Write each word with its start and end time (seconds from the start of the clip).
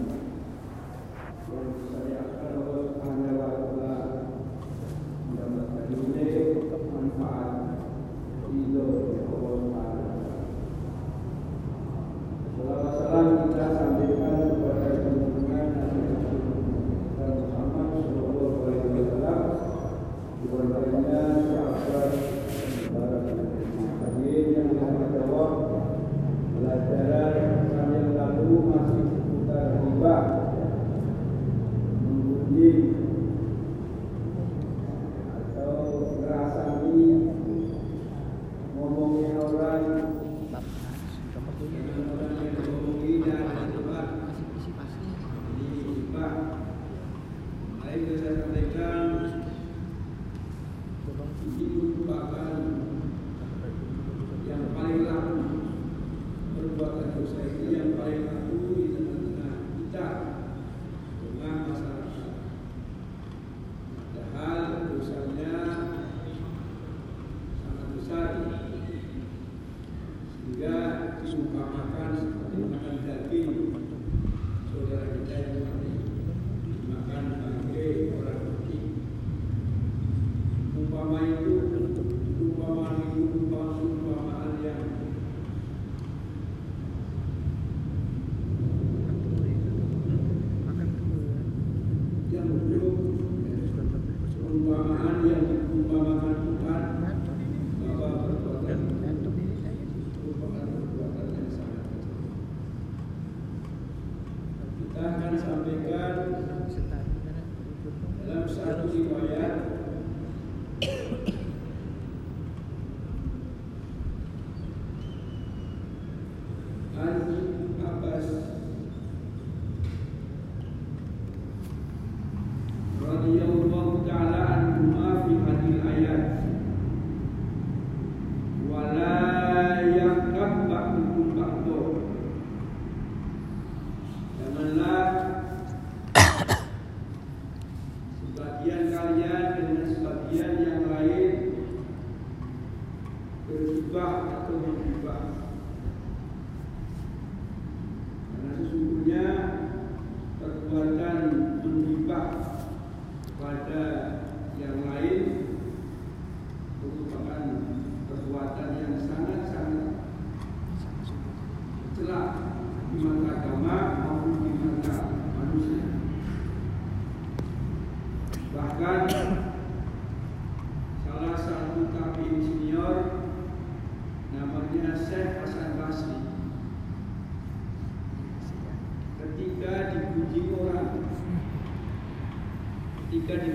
like 56.98 57.16
those 57.16 57.32
things. 57.34 57.57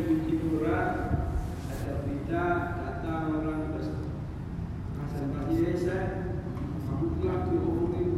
di 0.03 0.35
murah 0.43 1.15
ada 1.71 2.03
berita 2.03 2.45
datang 2.75 3.39
orang 3.39 3.71
pas 3.71 3.87
Basri 5.23 5.63
desa, 5.63 5.99
mampu 6.91 7.23
telah 7.23 7.47
diomongin 7.47 8.09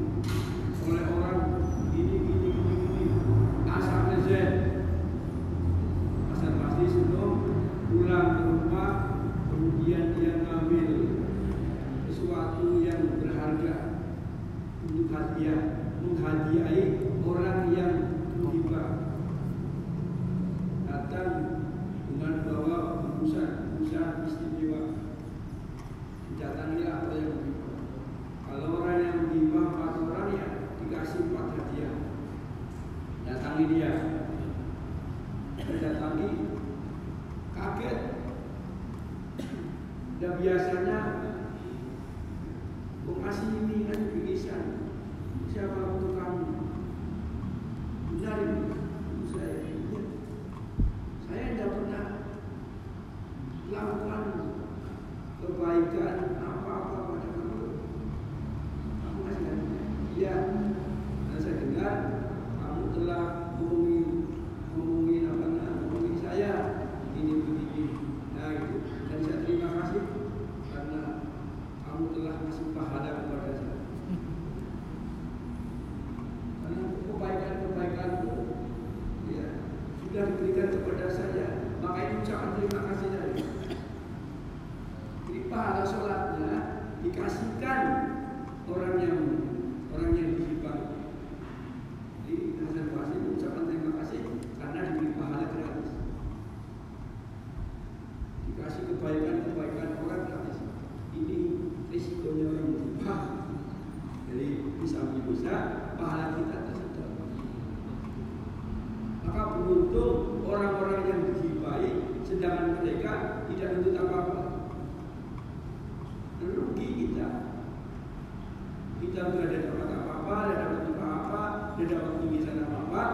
jam 119.15 119.31
tidak 119.31 119.47
ada 119.47 119.59
dapat 119.71 119.89
apa-apa, 119.95 120.35
tidak 120.43 120.59
ada 120.59 120.75
waktu 120.75 120.91
apa-apa, 120.91 121.43
tidak 121.79 121.95
ada 121.95 122.03
waktu 122.03 122.27
apa-apa. 122.67 123.05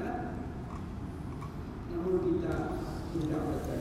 Ya. 0.00 0.10
Namun 1.92 2.14
kita 2.24 2.54
mendapatkan. 3.12 3.80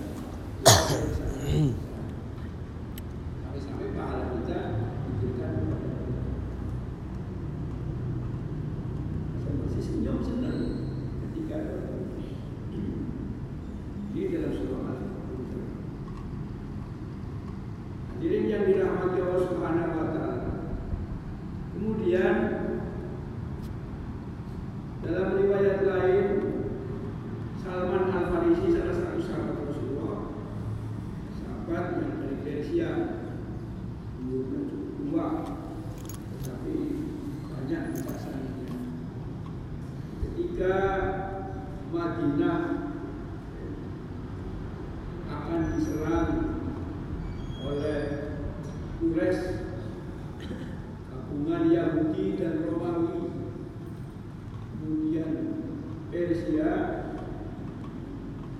Indonesia 56.25 56.73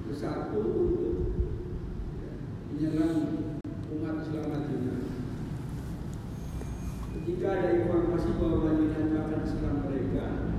bersatu 0.06 0.62
untuk 0.86 1.18
menyerang 2.70 3.50
umat 3.90 4.22
Islam 4.22 4.54
Madinah. 4.54 5.02
Ketika 7.10 7.48
ada 7.50 7.70
informasi 7.74 8.38
bahwa 8.38 8.70
Madinah 8.70 9.18
akan 9.18 9.42
serang 9.50 9.82
mereka, 9.82 10.54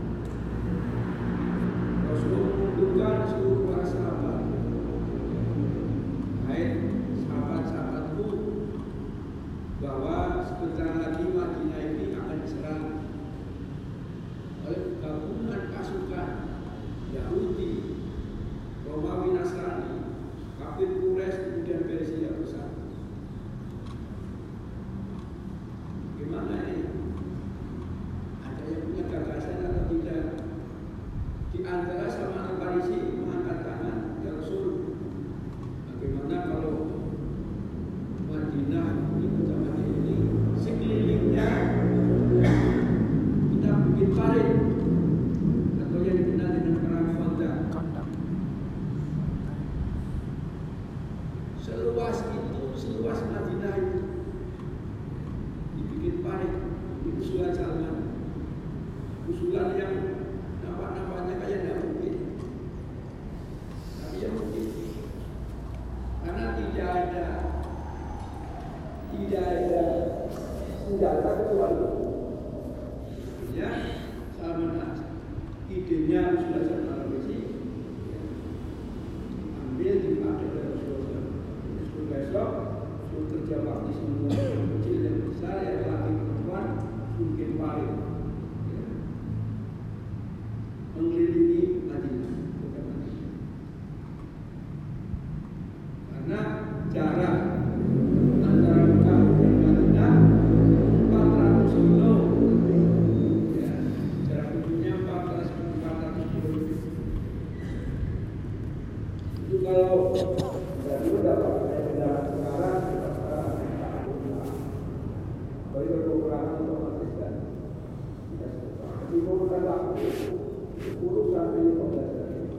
urusan 121.00 121.46
ini 121.56 121.70
pembelajaran 121.80 122.32
ini. 122.36 122.56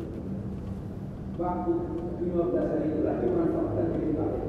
Waktu 1.37 1.71
15 2.17 2.57
hari 2.57 2.85
itulah 2.89 3.15
dimanfaatkan 3.21 3.87
dengan 3.93 4.13
baik. 4.17 4.45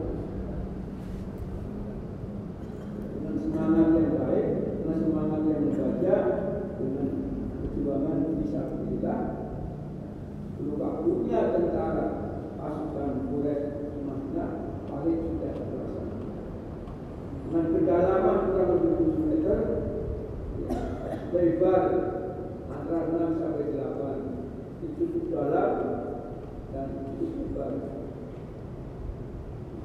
Dengan 3.12 3.34
semangat 3.36 3.88
yang 3.92 4.12
baik, 4.16 4.46
dengan 4.80 4.98
semangat 5.04 5.40
yang 5.44 5.62
membaca, 5.68 6.16
dengan 6.80 7.06
perjuangan 7.60 8.18
bisa 8.40 8.60
kita. 8.88 9.16
Dulu 10.58 10.74
waktunya 10.80 11.40
tentara 11.54 12.07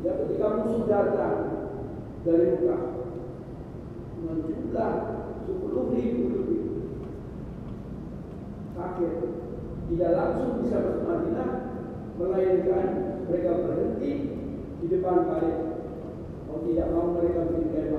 Ya 0.03 0.11
ketika 0.19 0.47
musuh 0.59 0.83
datang 0.83 1.39
dari 2.27 2.45
muka 2.59 2.77
dengan 4.19 4.37
jumlah 4.43 4.93
sepuluh 5.47 5.85
ribu 5.95 6.23
lebih. 6.35 6.63
Kaget. 8.75 9.15
Tidak 9.83 10.11
langsung 10.15 10.63
bisa 10.63 10.77
masuk 10.79 11.05
Madinah 11.07 11.51
melainkan 12.19 12.87
mereka 13.27 13.51
berhenti 13.63 14.11
di 14.83 14.85
depan 14.91 15.27
kalian. 15.27 15.61
Oh 16.51 16.59
tidak 16.67 16.87
mau 16.91 17.15
mereka 17.15 17.47
berikan 17.47 17.92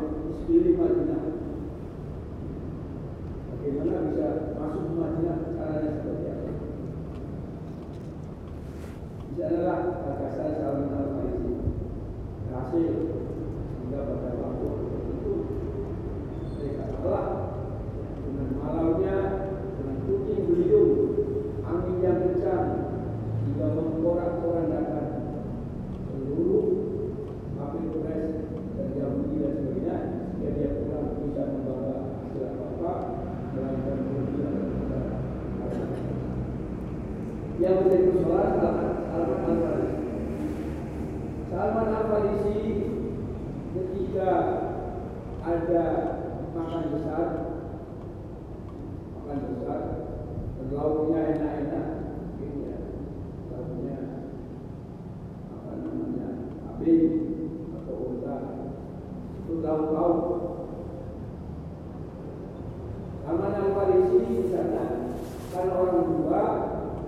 Farisi 64.15 64.47
misalnya, 64.47 65.11
kan 65.51 65.67
orang 65.75 66.07
tua, 66.07 66.45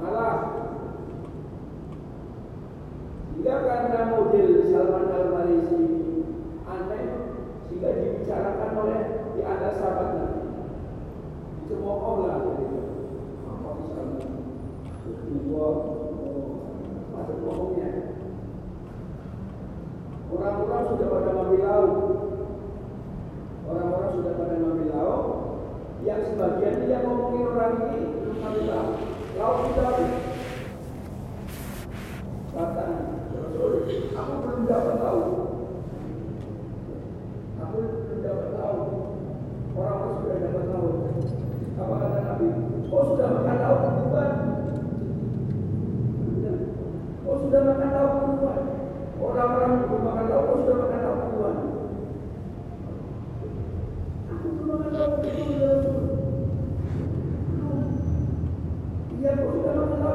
Allah 0.02 0.34
sehingga 3.30 3.62
karena 3.62 4.00
model 4.10 4.48
Salman 4.66 5.06
Al 5.06 5.26
Farisi 5.30 5.82
aneh 6.66 7.04
sehingga 7.70 7.90
dibicarakan 7.94 8.70
oleh 8.74 9.00
di 9.38 9.40
atas 9.46 9.78
sahabat 9.78 10.08
Nabi. 10.18 10.42
Dicemooh 11.62 12.26
lah 12.26 12.42
gitu. 12.42 12.80
Apa 13.46 13.70
Salman? 13.86 14.30
Dua 15.46 15.68
masuk 17.14 17.38
bohongnya. 17.46 17.90
Orang-orang 20.26 20.84
sudah 20.90 21.06
pada 21.06 21.30
ngambil 21.30 21.60
laut. 21.62 21.94
Orang-orang 23.70 24.10
sudah 24.10 24.32
pada 24.34 24.54
ngambil 24.58 24.88
laut. 24.90 25.45
Yang 26.04 26.20
sebagian 26.34 26.84
dia 26.84 26.98
ngomongin 27.00 27.48
orang 27.56 27.74
ini 27.88 27.98
ngambil 28.36 28.64
laut. 28.68 28.96
Laut 29.40 29.56
sudah 29.70 29.92
Kata 32.56 32.84
aku 34.16 34.32
belum 34.40 34.62
dapat 34.64 34.96
tahu. 34.96 35.22
Aku 37.60 37.76
belum 37.76 38.20
dapat 38.24 38.48
tahu. 38.56 38.80
Orang-orang 39.76 40.14
sudah 40.24 40.36
dapat 40.40 40.64
tahu. 40.72 40.88
Apa 41.76 41.94
kata 42.00 42.18
Nabi? 42.24 42.46
Oh 42.88 43.02
sudah 43.12 43.28
makan 43.28 43.56
lauk 43.60 43.80
duluan. 43.92 44.32
Oh 47.28 47.36
sudah 47.44 47.60
makan 47.60 47.88
lauk 47.92 48.12
duluan. 48.24 48.62
Orang-orang 49.16 49.72
belum 49.84 50.00
makan 50.00 50.24
lauk, 50.32 50.48
oh 50.48 50.56
sudah 50.64 50.75
Gracias. 59.36 60.05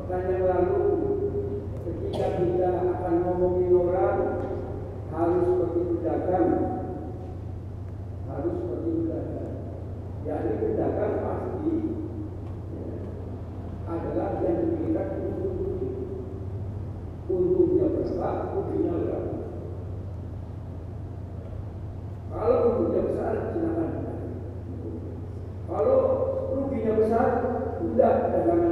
Pekan 0.00 0.32
yang 0.32 0.48
lalu 0.48 0.80
ketika 1.84 2.40
kita 2.40 2.68
akan 2.72 3.14
ngomongin 3.20 3.68
orang 3.76 4.18
harus 5.12 5.44
seperti 5.44 5.80
pedagang. 5.92 6.48
Harus 8.24 8.54
seperti 8.64 8.90
pedagang. 8.96 9.54
Jadi 10.24 10.50
pedagang 10.56 11.14
pasti 11.20 11.74
ya, 12.72 12.88
adalah 13.92 14.40
yang 14.40 14.56
diberikan 14.64 15.08
untung 15.20 15.60
untungnya. 17.28 17.86
Berapa? 17.92 18.56
Ruginya 18.56 18.92
berapa? 19.04 19.36
Kalau 22.32 22.56
untungnya 22.72 23.00
besar 23.04 23.34
silakan. 23.52 23.90
Kalau 25.68 26.00
ruginya 26.56 26.92
besar 26.96 27.28
udah 27.84 28.12
dagangannya 28.32 28.69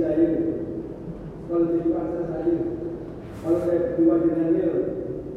saya, 0.00 0.28
kalau 1.48 1.68
jadi 1.68 1.88
pacar 1.92 2.24
saya, 2.32 2.56
kalau 3.44 3.58
saya 3.64 3.78
dengan 3.96 4.48
dia, 4.56 4.70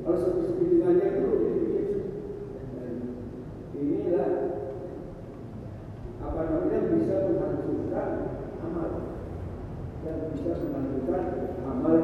kalau 0.04 0.18
dengan 0.72 0.94
dia 0.98 1.08
itu 1.12 1.30
inilah 3.78 4.32
apa 6.24 6.40
namanya 6.48 6.80
bisa 6.96 7.16
menghancurkan 7.28 8.10
amal. 8.64 8.90
Dan 10.02 10.16
bisa 10.32 10.52
menghancurkan 10.64 11.24
amal-amal 11.62 11.97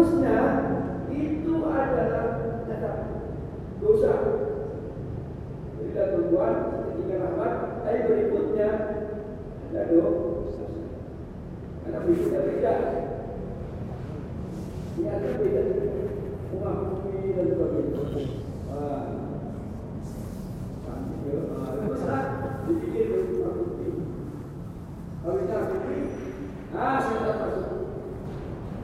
harusnya 0.00 0.36
itu 1.12 1.60
adalah 1.68 2.56
cacat 2.64 2.96
dosa. 3.84 4.12
Jadi 5.76 5.92
tumbuhan 6.16 6.56
ketika 6.88 7.16
rahmat, 7.20 7.52
tapi 7.84 7.98
berikutnya 8.08 8.70
ada 9.68 9.82
dosa. 9.92 10.64
Karena 11.84 11.98
berikutnya 12.00 12.40
beda. 12.48 12.74
Ini 14.96 15.04
ada 15.04 15.28
beda 15.36 15.62
Umat 16.50 16.74
mengakui 16.80 17.36
dan 17.36 17.46
sebagainya. 17.52 18.00
Ah. 18.72 19.04
Kalau 25.20 25.36
kita 25.36 25.56
ah 26.72 26.96
saya 26.96 27.20
tak 27.20 27.36
masuk. 27.44 27.69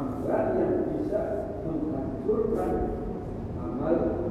amalan 0.00 0.46
yang 0.56 0.74
bisa 0.96 1.20
menghancurkan 1.60 2.72
amal 3.60 4.29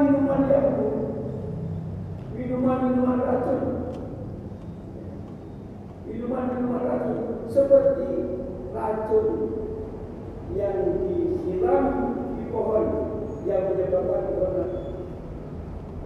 minuman 0.00 0.48
jamu, 0.48 0.88
minuman-minuman 2.32 3.18
racun, 3.20 3.60
minuman-minuman 6.08 6.82
racun 6.88 7.20
seperti 7.50 8.08
racun 8.72 9.26
yang 10.56 10.98
disiram 11.04 11.86
di 12.38 12.44
pohon 12.50 12.86
yang 13.46 13.74
menyebabkan 13.74 14.22
corona. 14.34 14.66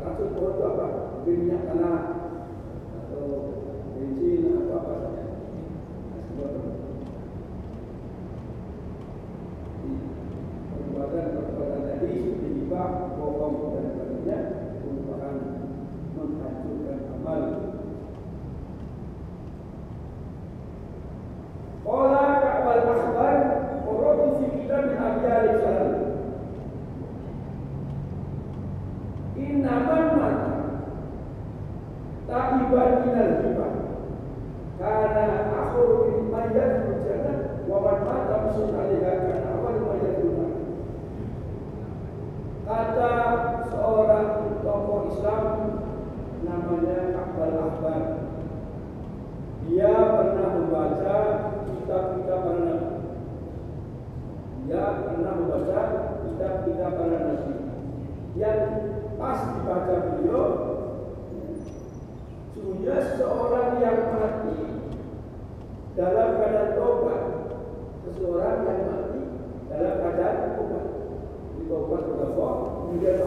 Racun 0.03 0.29
pohon 0.37 0.53
itu 0.53 0.65
apa? 0.69 0.87
Minyak 1.25 1.63
tanah 1.73 2.01
atau 2.93 3.25
bensin 3.97 4.45
atau 4.53 4.77
apa 4.77 4.93
saja. 5.01 5.25
Perbuatan-perbuatan 10.75 11.81
tadi 11.89 12.13
menyebabkan 12.45 13.17
bohong 13.17 13.84
Yeah. 14.27 14.64
bahwa 71.69 71.99
Allah 72.01 72.53
kemudian 72.85 73.21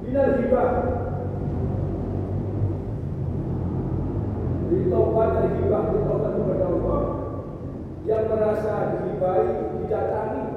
Minal 0.00 0.30
hibah 0.42 0.70
Ditaubat 4.70 5.28
dari 5.38 5.50
hibah 5.62 5.82
Ditaubat 5.94 6.32
kepada 6.34 6.64
Allah 6.66 7.00
Yang 8.06 8.24
merasa 8.26 8.74
dihibai 8.98 9.48
Didatangi 9.78 10.49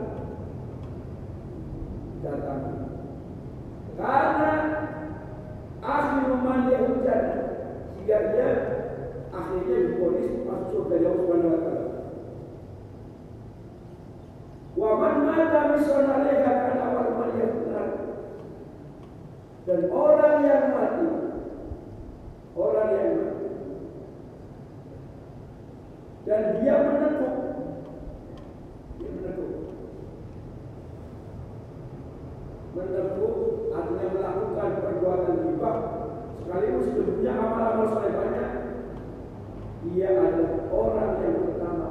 Dia 39.83 40.07
adalah 40.15 40.63
orang 40.71 41.13
yang 41.19 41.37
pertama. 41.43 41.87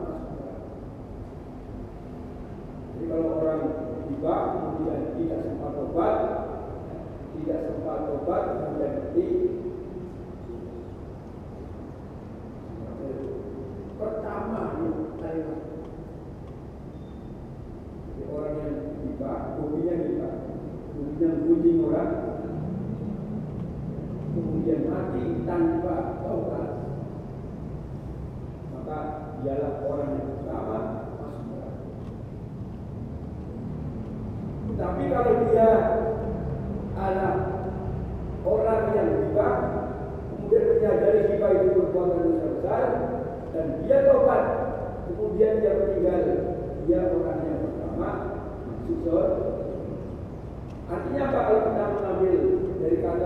Jadi 2.93 3.05
kalau 3.05 3.29
orang 3.37 3.61
tiba 4.09 4.35
kemudian 4.49 5.01
tidak 5.21 5.41
sempat 5.45 5.73
obat, 5.77 6.17
Tidak 7.37 7.61
sempat 7.69 8.01
obat 8.17 8.43
kemudian 8.49 8.93
mati. 8.97 9.29
Pertama 14.01 14.61
yang 14.81 14.97
Jadi 18.03 18.23
orang 18.33 18.55
yang 18.57 18.77
tiba, 18.99 19.33
hobinya 19.61 19.95
tiba. 20.01 20.29
Hobinya 20.97 21.27
menggunjing 21.29 21.79
orang. 21.87 22.13
Kemudian 24.33 24.81
mati 24.89 25.23
tanpa 25.45 25.97
tahu. 26.25 26.42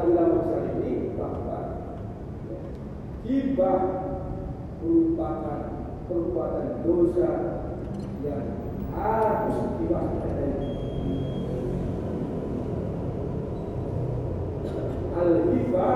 Ulama 0.06 0.46
besar 0.46 0.62
ini 0.78 1.18
bahwa 1.18 1.60
riba 3.26 3.72
merupakan 4.78 5.60
perbuatan 6.06 6.68
dosa 6.86 7.30
yang 8.22 8.46
harus 8.94 9.58
diwaspadai. 9.82 10.54
Al-hiba 15.16 15.90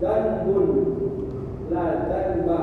dan 0.00 0.24
bun 0.48 0.68
la 1.70 1.86
danba 2.08 2.60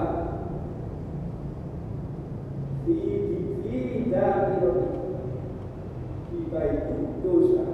fi 2.83 2.97
fi 3.61 3.77
dairati 4.09 4.97
hiba 6.27 6.59
itu 6.63 6.95
dosa 7.23 7.65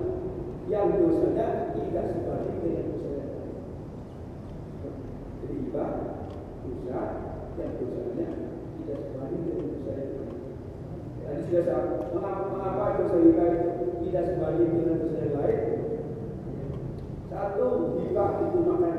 yang 0.70 0.98
dosanya 0.98 1.74
tidak 1.78 2.06
sebanding 2.12 2.58
dengan 2.62 2.86
dosa 2.90 3.10
yang 3.14 3.30
lain 3.34 3.56
jadi 5.40 5.54
hiba 5.64 5.86
dosa 6.66 7.00
yang 7.58 7.72
dosanya 7.80 8.28
tidak 8.82 9.00
sebanding 9.10 9.42
dengan 9.46 9.66
dosa 9.72 9.92
yang 9.94 10.12
lain 10.12 10.42
Tadi 11.24 11.40
sudah 11.48 11.62
saya 11.64 11.73
mengapa, 12.14 12.98
dosa 13.00 13.18
riba 13.20 13.48
tidak 14.04 14.24
sebanding 14.30 14.72
dengan 14.78 14.98
dosa 15.04 15.18
yang 15.20 15.34
lain? 15.38 15.62
Satu, 17.28 17.68
riba 18.00 18.26
itu 18.46 18.60
makan 18.62 18.96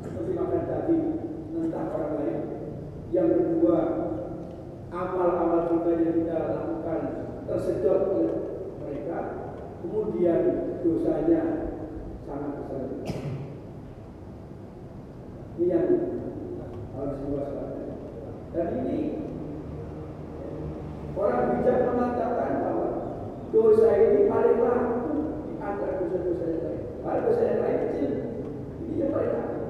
seperti 0.00 0.30
makan 0.34 0.62
daging 0.68 1.04
mentah 1.52 1.84
orang 1.92 2.12
lain. 2.18 2.40
Yang 3.14 3.28
kedua, 3.38 3.78
amal-amal 4.90 5.60
kita 5.70 5.90
yang 6.02 6.14
kita 6.22 6.38
lakukan 6.50 7.00
tersedot 7.46 8.00
oleh 8.10 8.36
mereka. 8.82 9.18
Kemudian 9.84 10.40
dosanya 10.80 11.42
sangat 12.24 12.50
besar. 12.58 12.82
Ini 15.54 15.66
yang 15.70 15.88
harus 16.98 17.16
diwaspadai. 17.22 17.94
Dan 18.54 18.68
ini 18.82 18.98
Orang 21.14 21.62
bijak 21.62 21.94
mengatakan 21.94 22.50
bahwa 22.66 22.88
dosa 23.64 23.96
ini 23.96 24.28
paling 24.28 24.60
laku 24.60 25.16
di 25.48 25.52
antara 25.56 26.04
dosa-dosa 26.04 26.44
yang 26.44 26.60
lain. 26.68 26.80
Kalau 27.00 27.20
dosa 27.24 27.42
yang 27.48 27.60
lain 27.64 27.78
kecil, 27.88 28.10
ini 28.84 29.00
yang 29.00 29.12
paling 29.16 29.32
laku. 29.32 29.60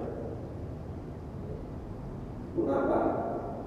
Mengapa? 2.59 3.01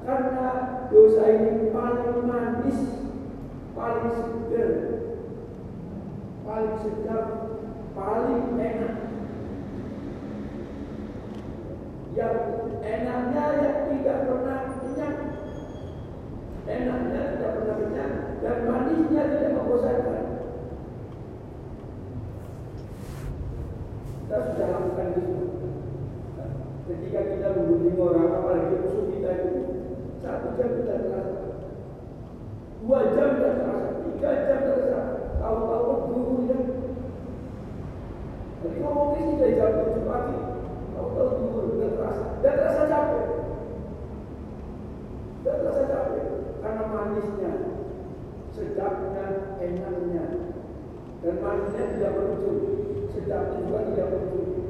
Karena 0.03 0.47
dosa 0.91 1.23
ini 1.31 1.71
paling 1.71 2.19
manis, 2.27 2.79
paling 3.71 4.07
segar, 4.19 4.71
paling 6.43 6.75
sedap, 6.83 7.25
paling 7.95 8.43
enak. 8.59 8.95
Yang 12.19 12.37
enaknya 12.83 13.45
yang 13.63 13.77
tidak 13.93 14.17
pernah 14.25 14.59
kenyang 14.75 15.17
enaknya 16.67 17.21
tidak 17.31 17.51
pernah 17.61 17.75
kenyang 17.77 18.26
dan 18.47 18.63
manisnya 18.63 19.27
tidak 19.27 19.59
membosankan. 19.59 20.23
Kita 24.23 24.37
sudah 24.39 24.67
lakukan 24.71 25.07
itu. 25.19 25.39
Ketika 26.87 27.19
kita 27.27 27.47
mengunjungi 27.59 27.99
orang, 27.99 28.31
apalagi 28.31 28.79
musuh 28.79 29.11
kita 29.11 29.29
itu 29.35 29.51
satu 30.23 30.55
jam 30.55 30.69
kita 30.79 30.95
terasa, 30.95 31.43
dua 32.79 32.99
jam 33.11 33.29
kita 33.35 33.51
terasa, 33.59 33.87
tiga 34.07 34.31
jam 34.47 34.59
terasa, 34.63 35.01
tahu-tahu 35.43 35.91
guru 36.07 36.35
ya. 36.47 36.59
Jadi 38.63 38.75
ngomong 38.79 39.11
ini 39.19 39.33
dari 39.35 39.59
jam 39.59 39.75
tujuh 39.75 40.03
pagi, 40.07 40.39
tahu-tahu 40.95 41.29
guru 41.51 41.91
terasa, 41.99 42.39
tidak 42.39 42.55
terasa 42.55 42.83
capek, 42.87 43.25
tidak 45.43 45.55
terasa 45.59 45.83
capek. 45.91 46.25
Karena 46.63 46.83
manisnya, 46.87 47.51
sedapnya, 48.57 49.25
enaknya, 49.61 50.25
dan 51.21 51.35
manisnya 51.37 51.93
tidak 51.93 52.11
berujung, 52.17 52.61
sedapnya 53.13 53.61
juga 53.61 53.85
tidak 53.93 54.07
berujung. 54.09 54.65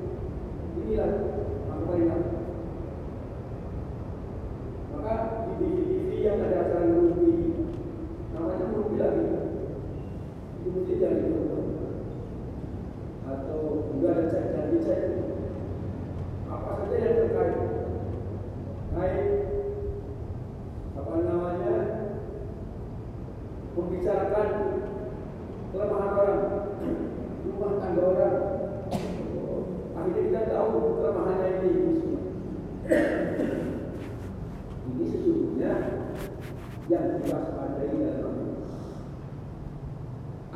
Inilah 0.83 1.11
maknanya. 1.71 2.17
Maka 4.91 5.13
di 5.47 5.53
TV-TV 5.55 6.09
yang 6.19 6.43
ada 6.43 6.57
acara 6.67 6.85
merugi, 6.91 7.31
namanya 8.35 8.65
merugi 8.75 8.95
lagi. 8.99 9.25
Itu 10.59 10.67
mesti 10.75 10.93
jadi 10.99 11.31
contoh. 11.31 11.63
Atau 13.27 13.87
juga 13.95 14.07
ada 14.11 14.23
cek 14.27 14.45
dan 14.51 14.65
dicek. 14.75 15.01
Apa 16.51 16.83
saja 16.83 16.95
yang 16.99 17.15
terkait. 17.23 17.55
Baik 18.97 19.27
apa 20.97 21.13
namanya 21.21 21.75
membicarakan 23.77 24.49
kelemahan 25.69 26.17
orang, 26.17 26.43
rumah 27.45 27.73
tangga 27.77 28.03
orang. 28.09 28.37
Akhirnya 29.93 30.25
kita 30.25 30.41
tahu 30.49 30.97
kelemahannya 30.97 31.49
ini. 31.61 31.73
Ini 34.87 35.03
sesungguhnya 35.13 35.73
yang 36.89 37.21
diwaspadai 37.21 37.91
dalam 38.01 38.35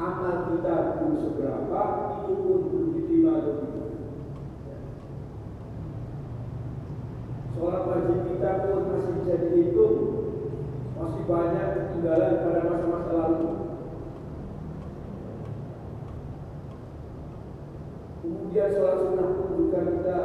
amal 0.02 0.36
kita 0.50 0.76
belum 0.98 1.14
seberapa 1.22 1.82
itu 2.26 2.34
pun 2.42 2.60
belum 2.74 2.88
diterima 2.98 3.32
atau 3.38 3.54
tidak. 3.62 3.90
Sholat 7.54 7.84
wajib 7.86 8.20
kita 8.26 8.50
pun 8.66 8.90
masih 8.90 9.14
bisa 9.22 9.34
dihitung 9.46 9.98
masih 11.02 11.26
banyak 11.26 11.68
ketinggalan 11.74 12.42
pada 12.46 12.62
masa-masa 12.66 13.14
lalu. 13.14 13.50
Kemudian 18.62 18.78
sholat 18.78 18.98
sunnah 19.02 19.30
pun 19.42 19.50
juga 19.58 19.80
kita 19.90 20.18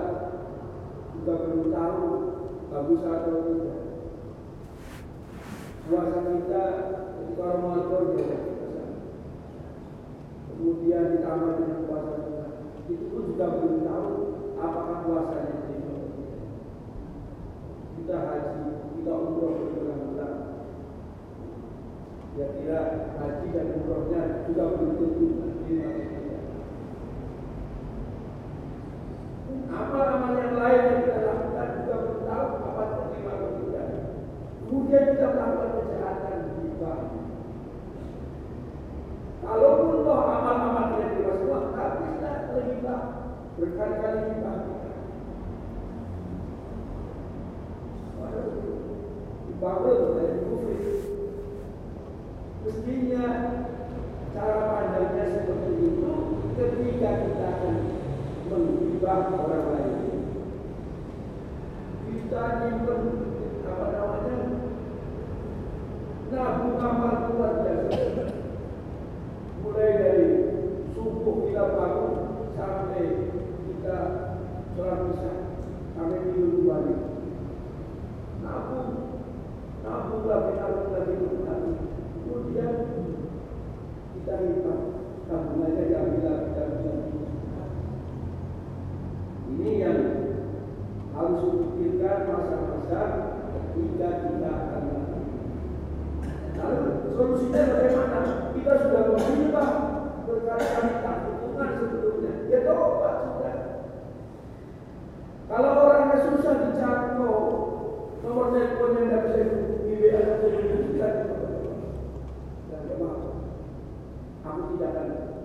juga 1.16 1.32
belum 1.40 1.72
tahu 1.72 2.04
bagus 2.68 3.00
atau 3.00 3.36
tidak. 3.48 3.80
Puasa 5.88 6.20
kita 6.20 6.64
ketika 7.16 7.44
Ramadan 7.48 8.04
juga 8.12 8.36
Kemudian 10.52 11.04
ditambah 11.16 11.52
dengan 11.56 11.80
puasa 11.88 12.12
sunnah. 12.12 12.50
Itu 12.92 13.04
pun 13.08 13.22
juga 13.24 13.46
belum 13.56 13.76
tahu 13.88 14.10
apakah 14.60 14.96
puasanya 15.08 15.56
itu. 15.72 15.96
Kita 17.96 18.16
haji, 18.20 18.64
kita 19.00 19.12
umroh 19.16 19.52
berulang-ulang. 19.64 20.36
Ya 22.36 22.46
kira 22.52 22.80
haji 23.16 23.46
dan 23.48 23.66
umrohnya 23.80 24.44
juga 24.44 24.76
belum 24.76 24.92
tentu 25.00 25.24
Apa 29.66 29.98
amal 30.14 30.32
yang 30.38 30.54
lain 30.54 30.82
yang 30.86 30.98
kita 31.02 31.20
lakukan 31.26 31.68
juga 31.82 31.94
belum 31.98 32.20
tahu 32.22 32.46
apa 32.62 32.82
terima 33.10 33.32
atau 33.34 33.50
tidak. 33.58 33.88
Kemudian 34.62 35.04
kita 35.14 35.26
melakukan 35.34 35.70
kejahatan 35.74 36.36
riba. 36.62 36.92
Kalaupun 39.46 40.02
toh 40.02 40.20
amal-amal 40.26 40.84
tidak 40.94 41.10
riba 41.18 41.32
semua, 41.38 41.60
tapi 41.74 42.02
kita 42.14 42.30
riba 42.54 42.96
berkali-kali 43.58 44.20
riba. 44.34 44.52
Dibangun 49.46 49.98
dari 50.18 50.36
kufri. 50.44 50.78
Mestinya 52.66 53.26
cara 54.34 54.58
pandangnya 54.68 55.24
seperti 55.32 55.70
itu 55.80 56.10
ketika 56.58 57.10
kita 57.24 57.46
akan 57.56 57.95
menggibah 58.56 59.28
orang 59.36 59.66
lain. 59.76 60.16
Kita 62.08 62.42
nyimpen 62.64 63.02
apa 63.68 63.84
namanya? 63.92 64.36
Nabung 66.26 66.76
amal 66.80 67.14
luar 67.30 67.52
biasa 67.62 68.35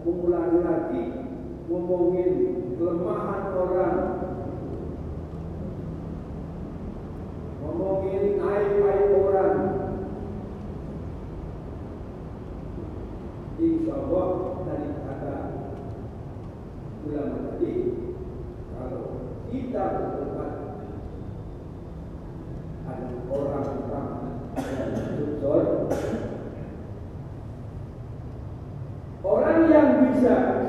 mengulangi 0.02 0.60
lagi 0.66 1.04
ngomongin 1.70 2.32
kelemahan 2.78 3.44
orang. 3.54 3.98
Ngomongin 7.62 8.24
naik 8.42 8.70
naik 8.82 9.08
orang. 9.14 9.51
that. 30.22 30.61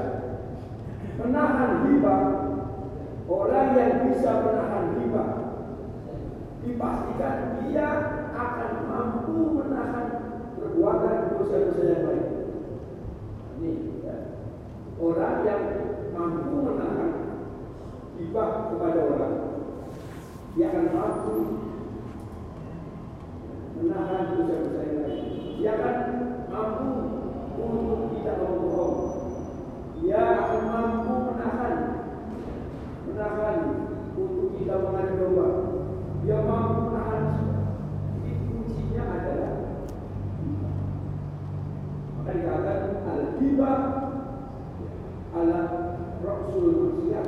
Maka 42.22 42.38
dikatakan 42.38 43.02
al-hibah 43.02 43.78
ala 45.34 45.60
Rasul 46.22 46.70
Manusia 46.70 47.18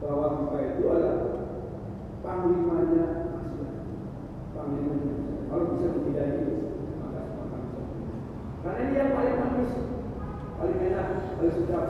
bahwa 0.00 0.26
hibah 0.40 0.62
itu 0.64 0.82
adalah 0.88 1.20
panglimanya 2.24 3.04
manusia. 3.36 3.68
Panglimanya 4.56 4.96
manusia. 5.12 5.44
Kalau 5.44 5.64
bisa 5.76 5.86
membedakan 5.92 6.40
itu, 6.40 6.56
maka 7.04 7.20
maka 7.36 7.56
Karena 8.64 8.80
ini 8.80 8.94
yang 8.96 9.12
paling 9.12 9.36
manis, 9.44 9.72
paling 10.56 10.78
enak, 10.80 11.08
paling 11.36 11.52
sedap. 11.52 11.86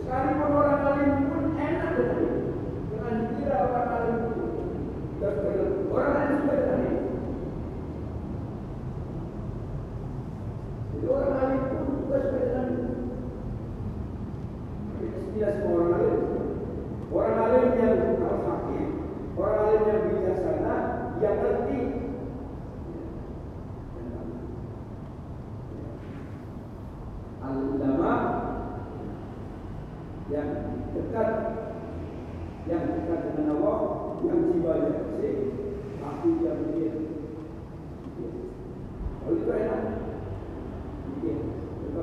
Sekalipun 0.00 0.48
orang 0.48 0.80
lain 0.80 1.28
pun 1.28 1.44
enak 1.60 1.90
dengan 1.92 2.18
itu. 2.24 2.40
Jangan 2.88 3.16
dikira 3.20 3.56
orang 3.68 3.88
alim 3.92 4.16
itu. 4.32 4.44
Orang 5.92 6.16
alim 6.16 6.36
sudah 6.40 6.56
dengan 6.64 7.03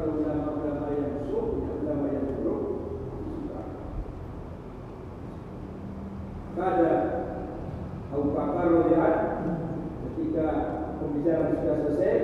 antara 0.01 0.17
ulama-ulama 0.17 0.87
yang 0.97 1.13
sok 1.29 1.45
dan 1.61 1.73
ulama 1.85 2.05
yang 2.09 2.25
buruk 2.41 2.61
Pada 6.57 6.93
Abu 8.09 8.27
Bakar 8.33 8.69
ketika 10.03 10.47
pembicaraan 10.99 11.53
sudah 11.53 11.75
selesai, 11.85 12.17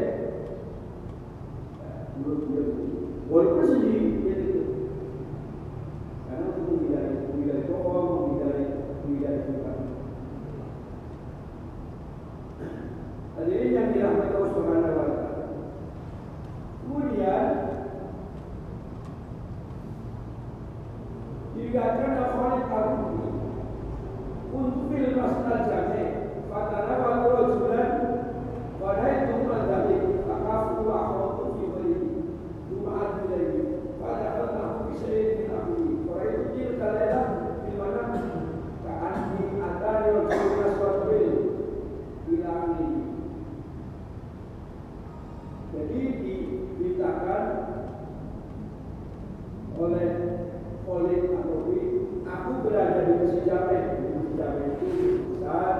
oleh 50.87 51.19
Nabi, 51.35 51.79
aku 52.23 52.51
berada 52.63 53.03
di 53.03 53.13
Masjid 53.19 53.43
Jamek. 53.43 53.83
Masjid 54.07 54.33
Jamek 54.39 54.71
itu 54.79 55.07
besar 55.35 55.75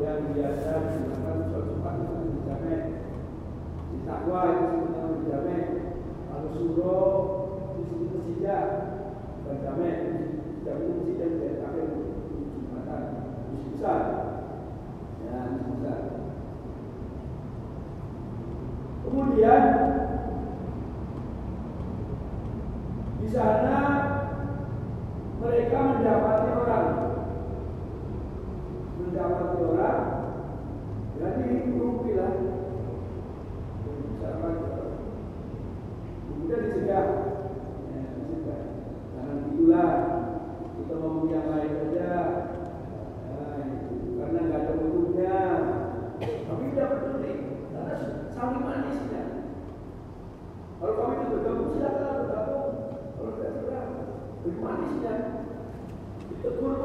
yang 0.00 0.32
biasa 0.32 0.70
digunakan 0.88 1.36
suatu 1.44 1.70
tempat 1.76 1.94
Masjid 2.00 2.40
Jamek. 2.48 2.82
Di 3.92 3.98
Takwa 4.08 4.40
itu 4.48 4.64
sebenarnya 4.64 5.04
Masjid 5.12 5.28
Jamek. 5.28 5.64
Lalu 6.32 6.48
Suro 6.56 6.98
di 7.76 7.82
sini 7.84 8.06
Masjid 8.08 8.38
Jamek. 8.40 8.72
Jamek 9.60 9.96
itu 10.64 10.80
Masjid 10.88 11.14
Jamek 11.20 11.36
dari 11.36 11.56
Takwa 11.60 11.82
itu 11.84 12.00
jembatan 12.56 13.02
masjid 13.44 13.68
besar. 13.76 14.00
Ya, 15.20 15.36
masjid 15.52 15.68
besar. 15.76 16.00
Kemudian 19.04 19.64
di 23.20 23.28
sana 23.28 24.09
mereka 25.40 25.78
mendapati 25.80 26.48
orang. 26.52 26.88
Mendapati 29.00 29.58
orang 29.64 30.20
jadi 31.20 31.68
kumpilah 31.76 32.32
kemudian 36.50 36.60
dicegah. 36.64 37.06
Eh, 37.92 38.04
dicegah. 38.16 38.60
Jangan 39.12 39.36
itulah 39.52 39.90
kita 40.80 40.94
mau 40.96 41.28
yang 41.28 41.46
lain 41.52 41.72
saja 41.76 42.10
eh, 43.36 43.62
karena 44.16 44.38
nggak 44.48 44.62
ada 44.64 44.72
urusnya, 44.80 45.36
tapi 46.18 46.64
tidak 46.72 46.90
peduli 46.98 47.32
karena 47.70 47.94
saling 48.32 48.62
manisnya 48.64 49.08
kan? 49.12 49.28
kalau 50.80 50.94
kami 50.96 51.14
itu 51.20 51.26
bergabung 51.36 51.70
silakan 51.76 52.16
bergabung. 52.24 52.72
Kalau 53.14 53.32
tidak 53.36 53.52
silakan 53.60 53.99
lebih 54.40 54.60
manisnya. 54.64 55.14
Ditegur, 56.30 56.78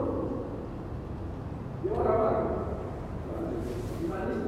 dia 1.84 1.92
orang-orang. 1.96 2.66
Manis 4.06 4.44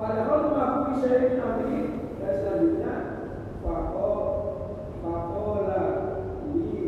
Padahal 0.00 0.56
aku 0.56 0.78
bisa 0.96 1.28
ini 1.28 1.80
dan 2.16 2.34
selanjutnya 2.40 2.94
Fako 3.60 4.12
Fakola 5.04 5.84
ini 6.56 6.80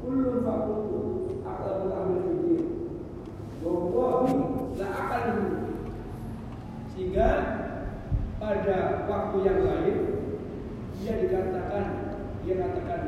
Kulun 0.00 0.40
fakultu 0.40 1.02
Akan 1.44 1.92
ambil 1.92 2.20
fikir 2.24 2.64
Wawahi 3.60 4.32
La 4.80 4.88
akan 4.96 5.28
Sehingga 6.96 7.28
pada 8.40 9.04
waktu 9.04 9.36
yang 9.44 9.60
lain 9.60 9.96
Dia 10.96 11.20
dikatakan 11.20 11.86
Dia 12.48 12.54
katakan 12.64 13.02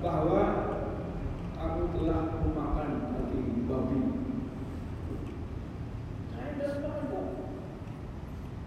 bahwa 0.00 0.72
Aku 1.64 1.96
telah 1.96 2.44
memakan 2.44 2.90
daging 3.12 3.64
babi 3.64 4.00
Saya 6.28 6.60
dalam 6.60 6.78
makan 6.84 7.04
babi 7.08 7.36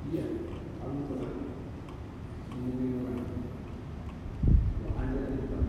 Iya, 0.08 0.26
kamu 0.80 1.00
telah 1.12 1.34
membunuh 2.58 3.00
orang. 3.06 3.28
Anda 4.98 5.20
tidak 5.30 5.62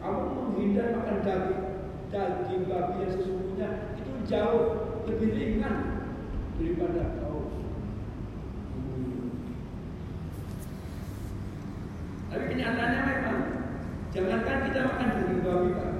Kamu 0.00 0.20
menghindar 0.30 0.88
makan 0.96 1.18
daging 1.20 1.62
daging 2.10 2.64
babi 2.66 2.94
yang 3.02 3.12
sesungguhnya 3.14 3.68
itu 4.00 4.12
jauh 4.26 4.66
lebih 5.06 5.30
ringan 5.30 5.76
daripada 6.58 7.18
kau 7.22 7.50
Tapi 12.30 12.44
kenyataannya 12.46 13.02
memang 13.04 13.40
jangankan 14.14 14.58
kita 14.70 14.80
makan 14.86 15.08
daging 15.18 15.42
babi 15.42 15.70
pak, 15.74 15.92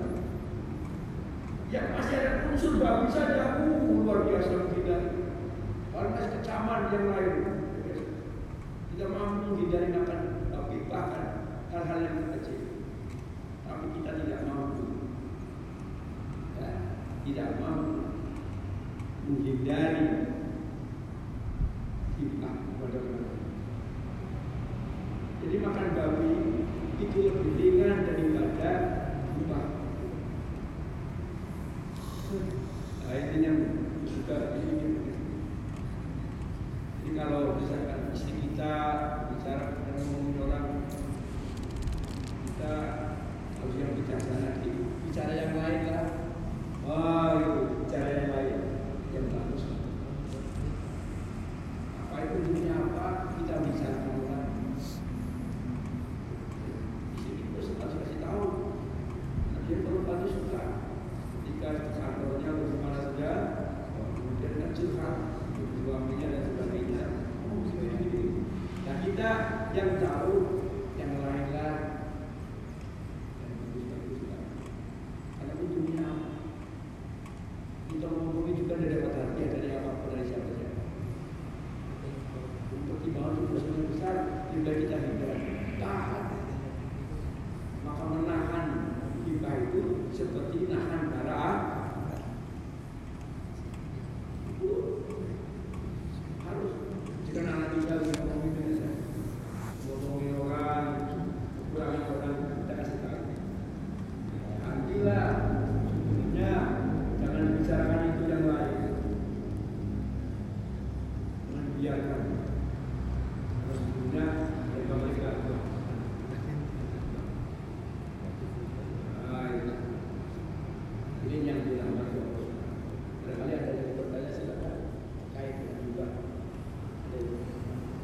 yang 1.81 1.97
masih 1.97 2.17
ada 2.21 2.33
unsur 2.53 2.77
babi 2.77 3.09
saja, 3.09 3.65
uh, 3.65 3.89
luar 3.89 4.29
biasa 4.29 4.53
menghindari. 4.53 5.33
Karena 5.97 6.23
kecaman 6.37 6.93
yang 6.93 7.05
lain, 7.09 7.37
tidak 8.93 9.09
mampu 9.17 9.41
menghindari 9.49 9.89
makan 9.97 10.21
babi 10.53 10.77
bahkan 10.93 11.27
hal-hal 11.73 11.99
yang 12.05 12.37
kecil. 12.37 12.61
Tapi 13.65 13.87
kita 13.97 14.11
tidak 14.21 14.41
mampu, 14.45 14.85
ya, 16.61 16.71
tidak 17.25 17.49
mampu 17.65 18.13
menghindari 19.25 20.09
hibah 22.21 22.55
kepada 22.61 22.99
orang. 23.01 23.41
Jadi 25.41 25.57
makan 25.65 25.89
babi 25.97 26.33
itu 27.01 27.19
lebih 27.25 27.49